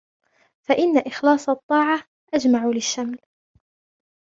[0.61, 2.03] فَإِنَّ إخْلَاصَ الطَّاعَةِ
[2.33, 3.17] أَجْمَعُ لِلشَّمْلِ